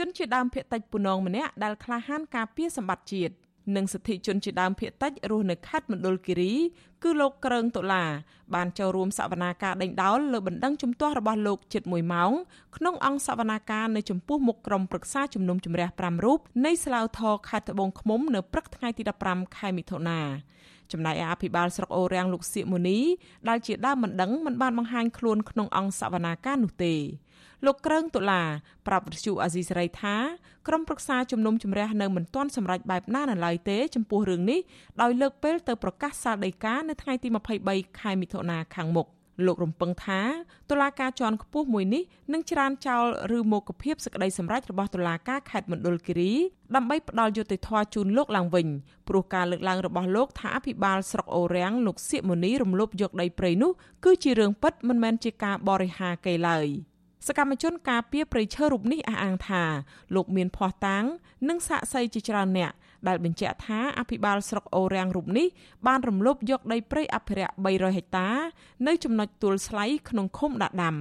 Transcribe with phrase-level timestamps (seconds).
[0.00, 3.34] ជនជាដើមភាគតិចពូនងម្នាក់ដែលក្លាហានការពារសម្បត្តិជាតិ
[3.76, 6.52] និងសិទ្ធិជនជាដើមភាគតិចរស់នៅខេត្តមណ្ឌលគិរី
[7.02, 8.04] គឺលោកក្រើងតុលា
[8.54, 12.32] បានចូលរួមសវនាការដេញដោលលើបណ្ដឹងជំទាស់របស់លោកជិត1ម៉ោង
[12.76, 20.20] ក្នុងអង្គសវនាការនៅចំពោះមុខក្រុមប្រឹក្សាជំនុំជម្រះ5រូបនៃស្លាវធរខេត្តត្បូងឃ្មុំនៅព្រឹកថ្ងៃទី15ខែមិថុនា
[20.92, 22.98] ចំណែកឯអភិបាលស្រុកអូររាំងលោកសៀកមូនី
[23.48, 26.94] ដែលជាដើមមិនដឹងមិនបានបង្ហាញខ្លួនក្នុងអង្គសវនាការនោះទេ
[27.66, 28.42] លោកក្រើងតុលា
[28.86, 30.16] ប្រាប់វិទ្យុអាស៊ីសេរីថា
[30.68, 34.60] ក្រុមប្រឹក្សាជំនុំជម្រះនៅមិនទាន់សម្រេចបែបណានៅឡើយទេចំពោះរឿងនេះ
[35.02, 37.28] ដោយលើកពេលទៅប្រកាសសាលដីកានៅថ្ងៃទី
[37.62, 39.06] 23ខែមិថុនាខាងមុខ
[39.46, 40.20] លោករំពឹងថា
[40.70, 43.04] តុលាការជាន់ខ្ពស់មួយនេះនឹងច្រានចោល
[43.36, 46.32] ឬមកគភាពសេចក្តីសម្រេចរបស់តុលាការខេត្តមណ្ឌលគិរី
[46.76, 48.66] ដើម្បីផ្ដល់យុត្តិធម៌ជូនលោកឡើងវិញ
[49.08, 53.70] ព្រោះការលើកឡើងរបស់លោកថាអភិបាលស្រុកអូរាំងលោកសៀកមូនីរំលោភយកដីព្រៃនោះ
[54.04, 56.68] គឺជារឿងពិតមិនមែនជាការបរិហាកេឡើយ។
[57.26, 59.62] សកម្មជនការពារព្រៃឈើរូបនេះអះអាងថា
[60.14, 61.04] លោកមានភ័ស្តុតាង
[61.48, 62.72] និងសាក្សីជាច្រើនអ្នក
[63.08, 65.46] ដែលបញ្ជាក់ថាអភិបាលស្រុកអូរាំងរូបនេះ
[65.86, 68.28] បានរំលោភយកដីព្រៃអភិរក្ស300ហិកតា
[68.86, 70.96] នៅចំណុចទួលស្លៃក្នុងឃុំដាក់ដាំ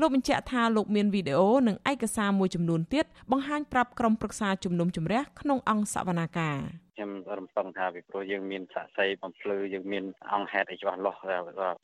[0.00, 6.58] លោកបញ្ជាក់ថាលោកមានវីដេអូនិងឯកសារមួយចំនួនទៀតបង្ហាញប្រាប់ក្រុមប្រឹក្សាជំនុំជម្រះក្នុងអង្គសវនាការ
[6.98, 11.18] ខ្ញុំរំពឹងថាពីព្រោះយើងមានសាក់សីបំភ្លឺយើងមានអង្គហេតុអីច្បាស់លាស់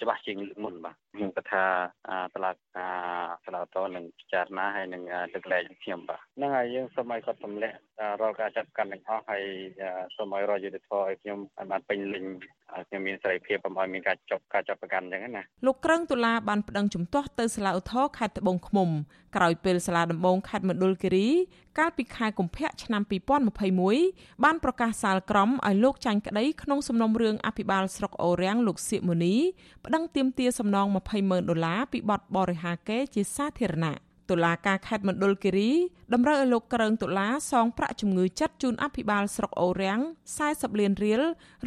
[0.03, 1.65] ច្បាស់ជាងលើកមុនបាទខ្ញុំគិតថា
[2.35, 2.94] តឡាការ
[3.47, 7.79] ស្លាវតនឹងពិចារណាហើយនឹងលើកលែងខ្ញុំបាទហ្នឹងហើយយើងសូមឲ្យគាត់ទម្លាក់
[8.21, 9.45] រាល់ការចាត់កាន់ទាំងអស់ហើយ
[10.17, 11.39] សូមឲ្យរកយុទ្ធធម៌ឲ្យខ្ញុំ
[11.71, 12.25] បានពេញលេញ
[12.89, 18.89] ខ្ញុំមានសេរីភាពកុំឲ្យមានការចប់ការចាប់ប្រកាន់អញ្ចឹងណាលោកក្រឹងតុលាបានប្តឹងជំទាស់ទៅសាលាឧទ្ធរខេត្តត្បូងឃ្មុំ
[19.37, 21.29] ក្រោយពេលសាលាដំបងខេត្តមណ្ឌលគិរី
[21.79, 23.03] កាលពីខែកុម្ភៈឆ្នាំ
[23.73, 29.35] 2021បានប្រកាសសាលក្រមឲ្យលោកចាញ់ក្តីក្នុងសំណុំរឿងអភិបាលស្រុកអូរាំងលោកសៀកមូនី
[29.85, 35.71] ប្តឹងទាមទារសំណង20ម៉ឺនដុល្លារពីបទបរិហាកេជាសាធារណៈ តុលាការខេត្តមណ្ឌលគិរី
[36.15, 40.01] តម្រូវឲ្យលោកក្រើងតុលាសងប្រាក់ជំងឺចិត្តជូនអភិបាលស្រុកអូរាំង
[40.41, 41.23] 40លានរៀល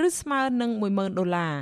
[0.06, 1.54] ឬស្មើនឹង10000ដុល្លារ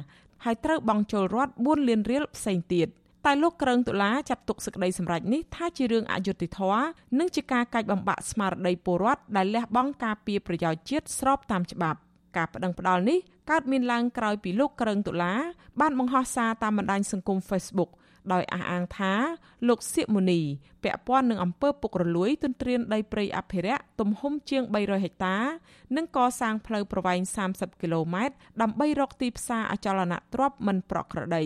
[0.45, 2.87] ហើយត្រូវបង់ចូលរដ្ឋ4លានរៀលផ្សេងទៀត
[3.25, 6.85] តែលោកក្រើងតុលាចាត់ទុកសេចក្តីសម្រេចនេះថាជារឿងអយុត្តិធម៌
[7.19, 11.99] និងជាការកាច់បំបាក់ស្មារតីពលរដ្ឋដែលលះបង់ការពារប្រយោជន៍ជាតិស្របតាមច្បាប់
[12.37, 13.19] ការប្តឹងផ្តល់នេះ
[13.49, 15.33] កើតមានឡើងក្រោយពីលោកក្រើងតុលា
[15.81, 17.91] បានបង្ហោះសារតាមបណ្ដាញសង្គម Facebook
[18.33, 19.13] ដោយអះអាងថា
[19.67, 20.41] លោកសៀកមូនី
[20.83, 25.37] ពាក់ព័ន្ធនឹងអំពើពុករលួយទន្ទ្រានដីព្រៃអភិរក្សទំហំជាង300ហិកតា
[25.95, 27.19] និងកសាងផ្លូវប្រវែង
[27.51, 31.45] 30គីឡូម៉ែត្រដើម្បីរកទីផ្សារអចលនទ្រព្យមិនប្រក្រតី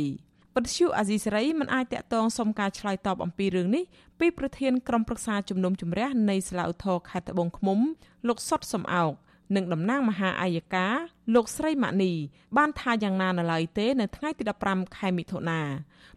[0.56, 3.84] ពន្យអាស៊ីសេរីមិនអាចតាក់ទងសុំការឆ្លើយតបអំពីរឿងនេះ
[4.20, 7.80] ពីប្រធានក្រុមប្រឹក្សាជំនុំជម្រះនៃសាលាឧទ្ធរខេត្តត្បូងឃ្មុំ
[8.28, 9.14] លោកសុតសំអោក
[9.56, 10.88] និងតំណាងមហាអាយកា
[11.36, 12.14] លោកស្រីម៉ានី
[12.58, 15.62] បានថាយ៉ាងណានៅឡើយទេនៅថ្ងៃទី15ខែមិថុនា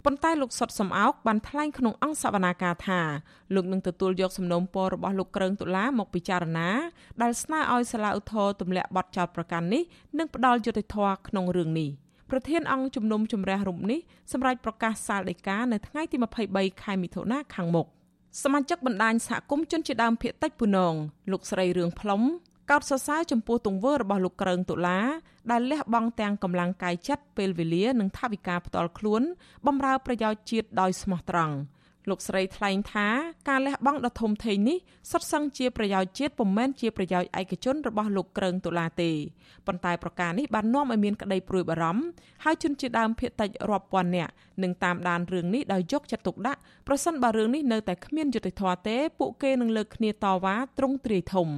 [0.05, 3.01] ប៉ុន្តែលោកសុតសំអោកបានថ្លែងក្នុងអង្គសវនាការថា
[3.55, 6.69] លោកនឹងទទួលយកសំណូមពររបស់លោកក្រឹងតុលាមកពិចារណា
[7.23, 9.83] ដែលស្នើឲ្យសាលាឧទ្ធរទម្លាក់បទចោទប្រកាន់នេះ
[10.19, 11.91] និងផ្ដាល់យុត្តិធម៌ក្នុងរឿងនេះ
[12.31, 14.01] ប្រធានអង្គជំនុំជម្រះរូបនេះ
[14.33, 16.17] សម្រាប់ប្រកាសសាលដីកានៅថ្ងៃទី
[16.51, 17.87] 23ខែមិថុនាខាងមុខ
[18.43, 20.95] សមាជិកបណ្ដាញសហគមន៍ជនជាដើមភាគតិចពូនង
[21.33, 22.23] លោកស្រីរឿងផ្លុំ
[22.73, 24.99] កោតសរសើរចំពោះទង្វើរបស់លោកក្រើងតុលា
[25.51, 29.23] ដែលលះបង់ទាំងកម្លាំងកាយចិត្តពេលវេលានិងថវិកាផ្ទាល់ខ្លួន
[29.67, 31.55] បម្រើប្រយោជន៍ជាតិដោយស្មោះត្រង់
[32.09, 33.09] លោកស្រីថ្លែងថា
[33.49, 34.79] ការលះបង់ដ៏ធំធេងនេះ
[35.11, 39.11] សុទ្ធសឹងជាប្រយោជន៍ជាតិពុំមែនជាប្រយោជន៍ឯកជនរបស់លោកក្រើងតុលាទេ
[39.67, 42.03] ប៉ុន្តែប្រការនេះបាននាំឲ្យមានក្តីព្រួយបារម្ភ
[42.45, 44.33] ហើយជនជាដើមភៀតតិចរាប់ពាន់នាក់
[44.63, 51.51] នឹងតាមដានរឿងនេះដោយយកចិត្តទុកដាក់ប្រសិនបើរឿងនេះនៅតែគ្មានយុត្តិធម៌ទេពួកគេនឹងលើកគ្នាតវ៉ាទ្រង់ទ្រាយធំ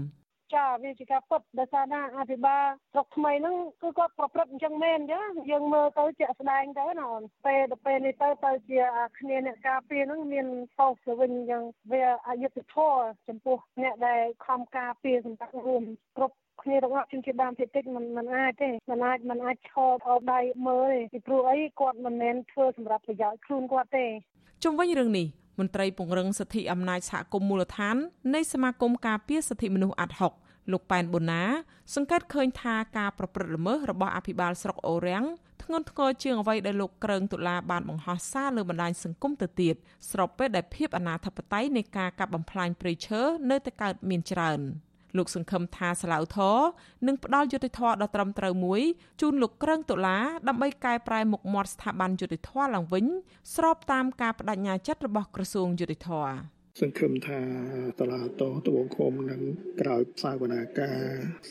[0.55, 8.81] ចាវាជាការពុតដោយសារណាអភិបាលស្រុកថ្មីហ្នឹងគឺគាត់ប្រព្រឹត្តអញ្ចឹងមែនអញ្ចឹងយើងមើលទៅជាក់ស្ដែងទៅណាអូនពេលទៅពេលនេះទៅទៅជា
[9.19, 10.47] គ្នាអ្នកការពារហ្នឹងមាន
[10.77, 15.83] ខុសទៅវិញអញ្ចឹងវាអយុត្តិធម៌ចំពោះអ្នកដែលខំការពារសម្រាប់រួម
[16.17, 24.05] គ្រប់គ្នាទាំងអស់ជនជាតិដើមភាគតិចมันมันអាចទេมันអាចมันអាចឈរអោបដៃមើលទេពីព្រោះអីគាត់មិនមែនធ្វើសម្រាប់ប្រយោជន៍ខ្លួនគាត់ទេ
[24.63, 25.27] ជុំវិញរឿងនេះ
[25.59, 27.95] មន្ត្រីពង្រឹងសិទ្ធិអំណាចសហគមន៍មូលដ្ឋាន
[28.35, 30.33] នៃសមាគមការពារសិទ្ធិមនុស្សអាត់ហុក
[30.72, 31.42] លោកប៉ែនបូណា
[31.94, 35.24] សង្កេតឃើញថាការប្រព្រឹត្តល្មើសរបស់អភិបាលស្រុកអូរាំង
[35.62, 39.74] ធ្ងន់ធ្ងរជាងអ្វីដែលលោកក្រើងតុលាបានបង្ហោះសារលើបណ្ដាញសង្គមទៅទៀត
[40.10, 43.20] ស្របពេលដែលភាពអនាធិបតេយ្យនៃការកាប់បំផ្លាញព្រៃឈើ
[43.50, 44.60] នៅតែកើតមានច្រើន
[45.16, 46.58] លោកសង្ឃឹមថាសាឡាវធរ
[47.06, 48.82] នឹងផ្ដល់យុត្តិធម៌ដ៏ត្រឹមត្រូវមួយ
[49.20, 50.18] ជូនលោកក្រើងតុលា
[50.48, 53.04] ដើម្បីកែប្រែមុខមាត់ស្ថាប័នយុត្តិធម៌ឡើងវិញ
[53.54, 56.34] ស្របតាមការបដិញ្ញាចិត្តរបស់ក្រសួងយុត្តិធម៌
[56.80, 57.40] សង្ឃឹមថា
[57.98, 59.42] តឡាតត្បូងឃុំនឹង
[59.80, 61.00] ក្រោយសាវនាការ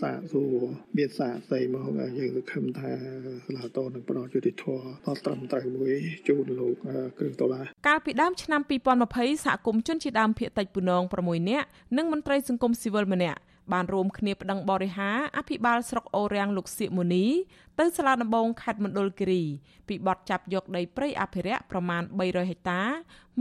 [0.02, 0.56] សាកសួរ
[0.98, 1.88] មានសាកស្អីមក
[2.20, 5.96] យើងសង្ឃឹមថាតឡាតនឹងផ្ដល់យុតិធម៌ដល់ត្រឹមត្រូវមួយ
[6.28, 6.76] ជូនលោក
[7.18, 8.62] គ្រឿងដុល្លារកាលពីដើមឆ្នាំ
[9.04, 11.68] 2020សហគមន៍ជនជាដើមភាគតិចពូនង6នាក់
[11.98, 13.40] និងមន្ត្រីសង្គមស៊ីវិលម្នាក់
[13.72, 17.26] បានរួមគ្នាប្តឹងបរិហាអភិបាលស្រុកអូរាំងលោកសៀកមូនី
[17.80, 19.44] ទៅសាលាដំបងខេត្តមណ្ឌលគិរី
[19.88, 22.82] ពីបទចាប់យកដីព្រៃអភិរក្សប្រមាណ300ហិកតា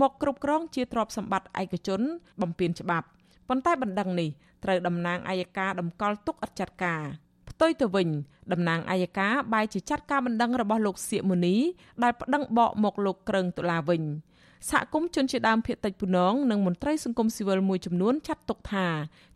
[0.01, 2.01] មកគ្រប់គ្រងជាទ្រព្យសម្បត្តិឯកជន
[2.41, 3.07] បំពេញច្បាប់
[3.49, 4.31] ប៉ុន្តែបណ្ដឹងនេះ
[4.65, 8.09] ត្រូវតំណាងអัยការតម្កល់ទុកអត់ចាត់ការផ្ទុយទៅវិញ
[8.53, 11.57] តំណាងអัยការបែរជាចាត់ការបណ្ដឹងរបស់លោកសៀកមូនី
[12.03, 14.03] ដែលប្តឹងបកមកលោកក្រឹងតុលាវិញ។
[14.71, 18.87] សហគមន៍ជនជាដើមភាគតិចពូនងនិងមន្ត្រីសង្គមស៊ីវិលមួយចំនួនចាត់ទុកថា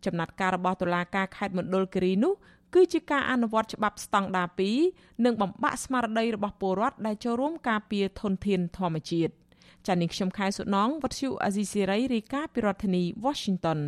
[0.05, 2.33] ចំណាត់ការរបស់តុលាការខេត្តមណ្ឌលគិរីនោះ
[2.73, 4.47] គឺជាការអនុវត្តច្បាប់ស្តង់ដារ
[4.85, 9.31] 2និងបំបាក់ស្មារតីរបស់ពលរដ្ឋដែលចូលរួមការពារធនធានធម្មជាតិ
[9.87, 13.79] ចា៎នាងខ្ញុំខែសុណងវັດឈូអាស៊ីសេរីរាយការណ៍ពីរដ្ឋធានី Washington